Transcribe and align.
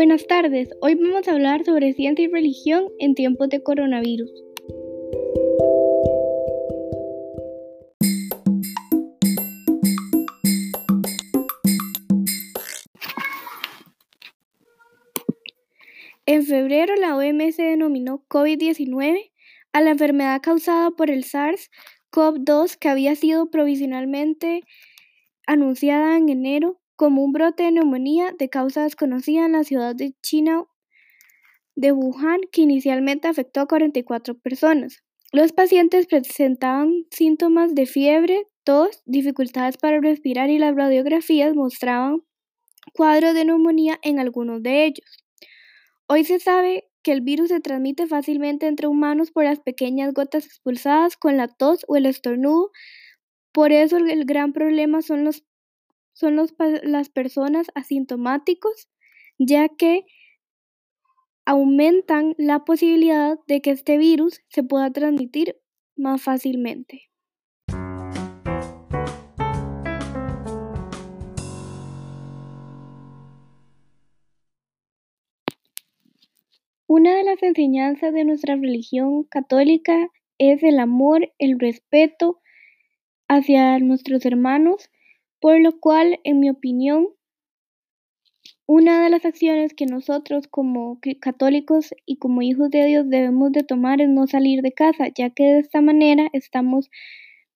Buenas 0.00 0.26
tardes, 0.26 0.70
hoy 0.80 0.94
vamos 0.94 1.28
a 1.28 1.32
hablar 1.32 1.62
sobre 1.62 1.92
ciencia 1.92 2.24
y 2.24 2.28
religión 2.28 2.88
en 3.00 3.14
tiempos 3.14 3.50
de 3.50 3.62
coronavirus. 3.62 4.30
En 16.24 16.46
febrero 16.46 16.94
la 16.96 17.14
OMS 17.14 17.58
denominó 17.58 18.24
COVID-19 18.26 19.30
a 19.74 19.82
la 19.82 19.90
enfermedad 19.90 20.40
causada 20.40 20.92
por 20.92 21.10
el 21.10 21.24
SARS-CoV-2 21.24 22.78
que 22.78 22.88
había 22.88 23.14
sido 23.16 23.50
provisionalmente 23.50 24.62
anunciada 25.46 26.16
en 26.16 26.30
enero 26.30 26.80
como 27.00 27.24
un 27.24 27.32
brote 27.32 27.62
de 27.62 27.72
neumonía 27.72 28.34
de 28.38 28.50
causa 28.50 28.82
desconocida 28.82 29.46
en 29.46 29.52
la 29.52 29.64
ciudad 29.64 29.96
de 29.96 30.12
China 30.20 30.66
de 31.74 31.92
Wuhan 31.92 32.40
que 32.52 32.60
inicialmente 32.60 33.26
afectó 33.26 33.60
a 33.60 33.66
44 33.66 34.38
personas. 34.38 35.02
Los 35.32 35.52
pacientes 35.52 36.06
presentaban 36.06 37.06
síntomas 37.10 37.74
de 37.74 37.86
fiebre, 37.86 38.46
tos, 38.64 39.02
dificultades 39.06 39.78
para 39.78 39.98
respirar 40.02 40.50
y 40.50 40.58
las 40.58 40.76
radiografías 40.76 41.54
mostraban 41.54 42.22
cuadros 42.92 43.32
de 43.32 43.46
neumonía 43.46 43.98
en 44.02 44.18
algunos 44.18 44.62
de 44.62 44.84
ellos. 44.84 45.24
Hoy 46.06 46.24
se 46.24 46.38
sabe 46.38 46.90
que 47.02 47.12
el 47.12 47.22
virus 47.22 47.48
se 47.48 47.60
transmite 47.60 48.08
fácilmente 48.08 48.66
entre 48.66 48.88
humanos 48.88 49.30
por 49.30 49.44
las 49.44 49.58
pequeñas 49.58 50.12
gotas 50.12 50.44
expulsadas 50.44 51.16
con 51.16 51.38
la 51.38 51.48
tos 51.48 51.82
o 51.88 51.96
el 51.96 52.04
estornudo. 52.04 52.72
Por 53.52 53.72
eso 53.72 53.96
el 53.96 54.26
gran 54.26 54.52
problema 54.52 55.00
son 55.00 55.24
los 55.24 55.44
son 56.12 56.36
las 56.36 57.08
personas 57.08 57.68
asintomáticos, 57.74 58.88
ya 59.38 59.68
que 59.68 60.04
aumentan 61.44 62.34
la 62.38 62.64
posibilidad 62.64 63.38
de 63.46 63.60
que 63.60 63.70
este 63.70 63.98
virus 63.98 64.40
se 64.48 64.62
pueda 64.62 64.90
transmitir 64.92 65.56
más 65.96 66.22
fácilmente. 66.22 67.10
Una 76.86 77.14
de 77.14 77.22
las 77.22 77.40
enseñanzas 77.42 78.12
de 78.12 78.24
nuestra 78.24 78.56
religión 78.56 79.22
católica 79.22 80.08
es 80.38 80.62
el 80.64 80.80
amor, 80.80 81.32
el 81.38 81.60
respeto 81.60 82.40
hacia 83.28 83.78
nuestros 83.78 84.26
hermanos 84.26 84.90
por 85.40 85.60
lo 85.60 85.78
cual, 85.80 86.20
en 86.24 86.40
mi 86.40 86.50
opinión, 86.50 87.08
una 88.66 89.02
de 89.02 89.10
las 89.10 89.24
acciones 89.24 89.74
que 89.74 89.86
nosotros 89.86 90.46
como 90.46 91.00
católicos 91.20 91.92
y 92.06 92.18
como 92.18 92.40
hijos 92.42 92.70
de 92.70 92.86
Dios 92.86 93.08
debemos 93.08 93.50
de 93.50 93.64
tomar 93.64 94.00
es 94.00 94.08
no 94.08 94.26
salir 94.28 94.62
de 94.62 94.72
casa, 94.72 95.08
ya 95.12 95.30
que 95.30 95.42
de 95.42 95.58
esta 95.58 95.80
manera 95.80 96.28
estamos 96.32 96.88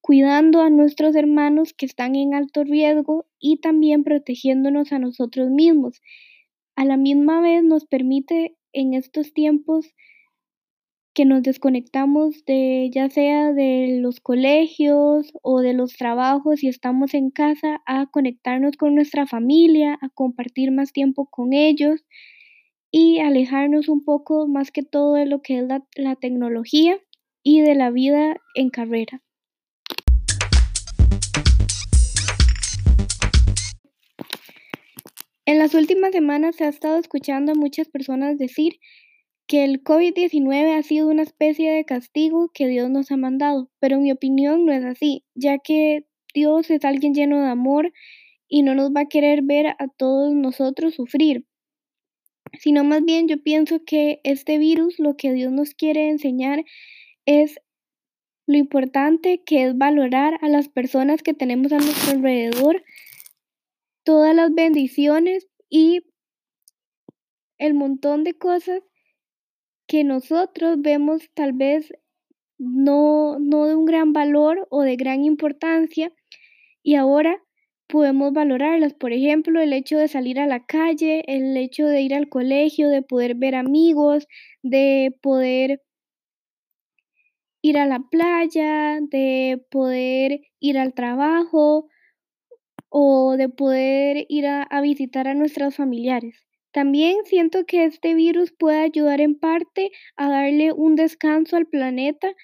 cuidando 0.00 0.60
a 0.60 0.70
nuestros 0.70 1.14
hermanos 1.14 1.72
que 1.72 1.86
están 1.86 2.16
en 2.16 2.34
alto 2.34 2.64
riesgo 2.64 3.26
y 3.38 3.58
también 3.58 4.02
protegiéndonos 4.02 4.92
a 4.92 4.98
nosotros 4.98 5.50
mismos. 5.50 6.02
A 6.76 6.84
la 6.84 6.96
misma 6.96 7.40
vez 7.40 7.62
nos 7.62 7.86
permite 7.86 8.56
en 8.72 8.94
estos 8.94 9.32
tiempos 9.32 9.94
que 11.14 11.24
nos 11.24 11.44
desconectamos 11.44 12.44
de 12.44 12.90
ya 12.92 13.08
sea 13.08 13.52
de 13.52 13.98
los 14.00 14.18
colegios 14.18 15.32
o 15.42 15.60
de 15.60 15.72
los 15.72 15.92
trabajos 15.92 16.64
y 16.64 16.68
estamos 16.68 17.14
en 17.14 17.30
casa 17.30 17.80
a 17.86 18.06
conectarnos 18.06 18.76
con 18.76 18.96
nuestra 18.96 19.24
familia, 19.24 19.96
a 20.02 20.08
compartir 20.08 20.72
más 20.72 20.92
tiempo 20.92 21.26
con 21.30 21.52
ellos 21.52 22.04
y 22.90 23.20
alejarnos 23.20 23.88
un 23.88 24.04
poco 24.04 24.48
más 24.48 24.72
que 24.72 24.82
todo 24.82 25.14
de 25.14 25.26
lo 25.26 25.40
que 25.40 25.58
es 25.58 25.64
la, 25.68 26.16
tecnología 26.16 26.98
y 27.44 27.60
de 27.60 27.76
la 27.76 27.90
vida 27.90 28.36
en 28.56 28.70
carrera. 28.70 29.22
En 35.46 35.58
las 35.58 35.74
últimas 35.74 36.10
semanas 36.10 36.56
se 36.56 36.64
ha 36.64 36.68
estado 36.68 36.98
escuchando 36.98 37.52
a 37.52 37.54
muchas 37.54 37.88
personas 37.88 38.36
decir 38.36 38.80
que 39.46 39.64
el 39.64 39.82
COVID-19 39.82 40.78
ha 40.78 40.82
sido 40.82 41.08
una 41.08 41.22
especie 41.22 41.70
de 41.70 41.84
castigo 41.84 42.50
que 42.52 42.66
Dios 42.66 42.90
nos 42.90 43.10
ha 43.10 43.16
mandado, 43.16 43.70
pero 43.78 43.96
en 43.96 44.02
mi 44.02 44.12
opinión 44.12 44.64
no 44.64 44.72
es 44.72 44.84
así, 44.84 45.24
ya 45.34 45.58
que 45.58 46.06
Dios 46.32 46.70
es 46.70 46.84
alguien 46.84 47.14
lleno 47.14 47.40
de 47.40 47.48
amor 47.48 47.92
y 48.48 48.62
no 48.62 48.74
nos 48.74 48.90
va 48.90 49.02
a 49.02 49.08
querer 49.08 49.42
ver 49.42 49.66
a 49.66 49.88
todos 49.96 50.32
nosotros 50.34 50.94
sufrir, 50.94 51.46
sino 52.58 52.84
más 52.84 53.04
bien 53.04 53.28
yo 53.28 53.42
pienso 53.42 53.84
que 53.84 54.20
este 54.24 54.58
virus 54.58 54.98
lo 54.98 55.16
que 55.16 55.32
Dios 55.32 55.52
nos 55.52 55.74
quiere 55.74 56.08
enseñar 56.08 56.64
es 57.26 57.60
lo 58.46 58.56
importante 58.56 59.42
que 59.44 59.64
es 59.64 59.76
valorar 59.76 60.38
a 60.42 60.48
las 60.48 60.68
personas 60.68 61.22
que 61.22 61.34
tenemos 61.34 61.72
a 61.72 61.78
nuestro 61.78 62.12
alrededor, 62.12 62.84
todas 64.04 64.34
las 64.34 64.52
bendiciones 64.52 65.48
y 65.70 66.04
el 67.58 67.74
montón 67.74 68.24
de 68.24 68.34
cosas 68.34 68.82
que 69.94 70.02
nosotros 70.02 70.82
vemos 70.82 71.30
tal 71.34 71.52
vez 71.52 71.92
no, 72.58 73.38
no 73.38 73.66
de 73.66 73.76
un 73.76 73.84
gran 73.84 74.12
valor 74.12 74.66
o 74.68 74.82
de 74.82 74.96
gran 74.96 75.24
importancia 75.24 76.12
y 76.82 76.96
ahora 76.96 77.40
podemos 77.86 78.32
valorarlas. 78.32 78.92
Por 78.94 79.12
ejemplo, 79.12 79.60
el 79.60 79.72
hecho 79.72 79.96
de 79.96 80.08
salir 80.08 80.40
a 80.40 80.48
la 80.48 80.66
calle, 80.66 81.22
el 81.28 81.56
hecho 81.56 81.86
de 81.86 82.00
ir 82.00 82.12
al 82.12 82.28
colegio, 82.28 82.88
de 82.88 83.02
poder 83.02 83.36
ver 83.36 83.54
amigos, 83.54 84.26
de 84.64 85.16
poder 85.22 85.80
ir 87.62 87.78
a 87.78 87.86
la 87.86 88.00
playa, 88.00 88.98
de 89.00 89.62
poder 89.70 90.40
ir 90.58 90.76
al 90.76 90.92
trabajo 90.92 91.86
o 92.88 93.36
de 93.36 93.48
poder 93.48 94.26
ir 94.28 94.48
a, 94.48 94.64
a 94.64 94.80
visitar 94.80 95.28
a 95.28 95.34
nuestros 95.34 95.76
familiares. 95.76 96.44
También 96.74 97.18
siento 97.24 97.66
que 97.66 97.84
este 97.84 98.14
virus 98.14 98.50
puede 98.50 98.80
ayudar 98.80 99.20
en 99.20 99.38
parte 99.38 99.92
a 100.16 100.28
darle 100.28 100.72
un 100.72 100.96
descanso 100.96 101.56
al 101.56 101.66
planeta 101.66 102.34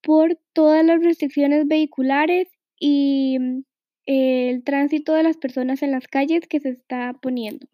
por 0.00 0.38
todas 0.54 0.82
las 0.82 1.02
restricciones 1.02 1.68
vehiculares 1.68 2.48
y 2.80 3.36
mm, 3.38 3.62
el 4.06 4.64
tránsito 4.64 5.12
de 5.12 5.22
las 5.22 5.36
personas 5.36 5.82
en 5.82 5.90
las 5.90 6.08
calles 6.08 6.48
que 6.48 6.60
se 6.60 6.70
está 6.70 7.12
poniendo. 7.20 7.66